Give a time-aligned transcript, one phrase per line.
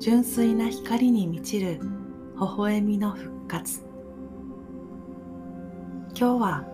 [0.00, 3.84] 純粋な光に満ちる微笑みの復活。
[6.18, 6.64] 今日は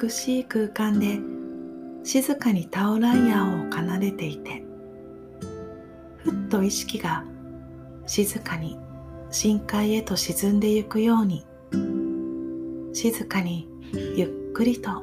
[0.00, 1.18] 美しい空間で
[2.04, 4.62] 静かにタオライヤーを奏でていて
[6.18, 7.24] ふっと意識が
[8.06, 8.78] 静かに
[9.30, 11.44] 深海へと沈んでゆくように
[12.92, 13.68] 静かに
[14.16, 15.02] ゆっくりと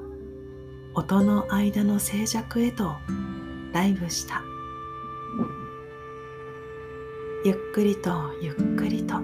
[0.95, 2.95] 音の間の静寂へと
[3.73, 4.44] ダイブした。
[7.45, 9.21] ゆっくりとゆっくりと。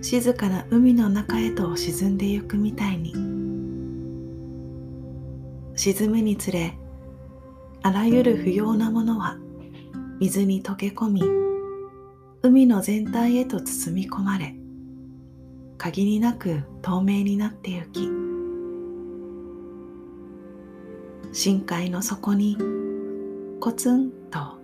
[0.00, 3.12] 静かな海の中へと沈んでゆくみたいに。
[5.74, 6.78] 沈むにつれ
[7.82, 9.36] あらゆる不要なものは
[10.20, 11.22] 水に溶け込み
[12.42, 14.54] 海の全体へと包み込まれ
[15.76, 18.08] 限りなく透明になってゆき
[21.32, 22.56] 深海の底に
[23.58, 24.63] コツンと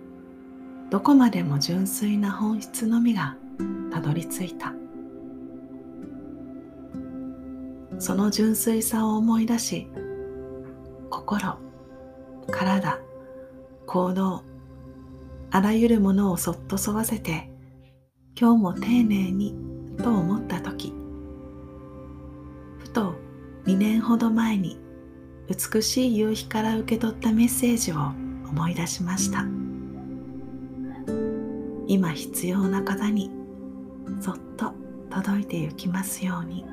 [0.91, 3.35] どこまでも純粋な本質のみが
[3.91, 4.73] たどり着いた。
[7.97, 9.87] その純粋さを思い出し
[11.11, 11.59] 心
[12.47, 12.99] 体
[13.85, 14.43] 行動
[15.51, 17.51] あらゆるものをそっと沿わせて
[18.35, 19.55] 今日も丁寧に
[20.01, 20.95] と思った時
[22.79, 23.13] ふと
[23.65, 24.79] 2年ほど前に
[25.47, 27.97] 美しい夕日から受け取ったメッセージを
[28.49, 29.45] 思い出しました。
[31.91, 33.29] 今必要な方に
[34.21, 34.71] そっと
[35.09, 36.63] 届いてゆきますように。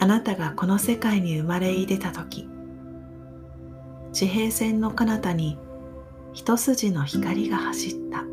[0.00, 2.48] あなたがこの世界に生まれ入れた時
[4.12, 5.56] 地平線の彼方に
[6.32, 8.24] 一筋の光が走った。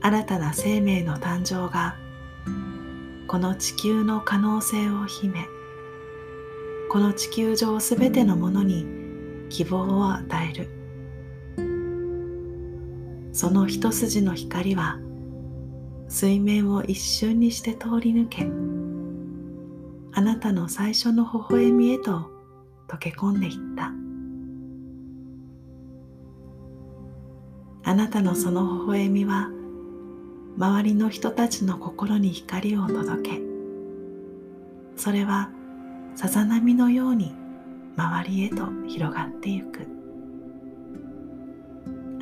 [0.00, 1.96] 新たな生命の誕生が
[3.28, 5.46] この地球の可能性を秘め
[6.90, 8.84] この地球上すべてのものに
[9.48, 10.68] 希望を与える。
[13.32, 14.98] その一筋の光は
[16.08, 18.48] 水面を一瞬にして通り抜け
[20.12, 22.28] あなたの最初の微笑みへと
[22.88, 23.92] 溶け込んでいった。
[27.88, 29.48] あなたのその微笑みは
[30.58, 33.40] 周りの人たちの心に光を届け
[34.96, 35.50] それは
[36.14, 37.34] さざ波のように
[37.96, 39.86] 周りへと広がってゆく。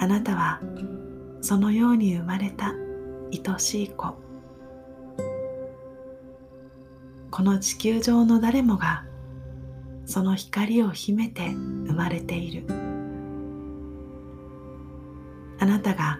[0.01, 0.61] あなたは
[1.41, 2.75] そのように生まれた
[3.33, 4.15] 愛しい子。
[7.31, 9.05] この地球上の誰もが
[10.07, 12.65] その光を秘めて生まれている。
[15.61, 16.19] あなたが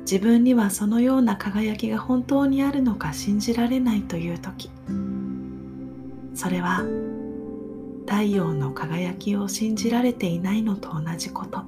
[0.00, 4.70] 自分にはそのような輝きが本当にあるのか信じられないという時。
[6.38, 6.84] それは
[8.06, 11.64] 太陽の輝きを信じられていないのと同じこと。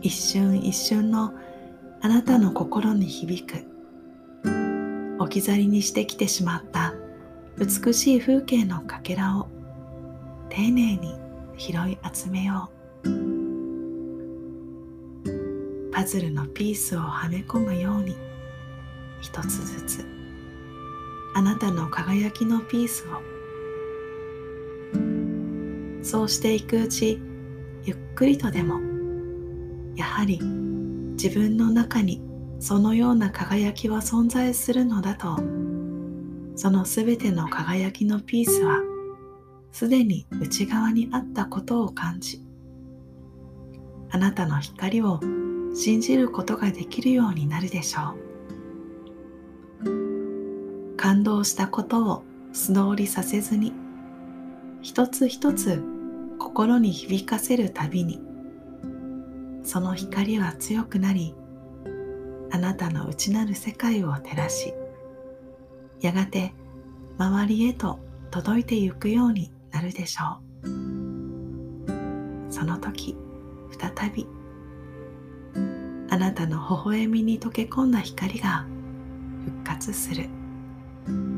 [0.00, 1.34] 一瞬一瞬の
[2.00, 3.66] あなたの心に響く
[5.18, 6.94] 置き去りにしてきてしまった
[7.58, 9.48] 美しい風景のかけらを
[10.50, 11.16] 丁寧に
[11.56, 12.70] 拾い集めよ
[13.02, 13.10] う。
[15.90, 18.14] パズルのピースをはめ込むように
[19.20, 20.23] 一つずつ。
[21.34, 23.20] あなたの輝きのピースを。
[26.02, 27.20] そうしていくうち
[27.84, 28.80] ゆっくりとでも
[29.96, 30.38] やはり
[31.12, 32.22] 自分の中に
[32.60, 35.38] そのような輝きは存在するのだと。
[36.56, 38.80] そのすべての輝きのピースは
[39.72, 42.44] すでに内側にあったことを感じ
[44.10, 45.18] あなたの光を
[45.74, 48.33] 信じることができるようになるでしょう。
[51.04, 52.22] 感動したことを
[52.54, 53.74] 素通りさせずに
[54.80, 55.82] 一つ一つ
[56.38, 58.22] 心に響かせるたびに
[59.64, 61.34] その光は強くなり
[62.50, 64.72] あなたの内なる世界を照らし
[66.00, 66.54] やがて
[67.18, 68.00] 周りへと
[68.30, 72.50] 届いてゆくようになるでしょう。
[72.50, 73.14] その時
[73.78, 74.26] 再び
[76.08, 78.64] あなたの微笑みに溶け込んだ光が
[79.44, 80.30] 復活する。
[81.06, 81.33] thank you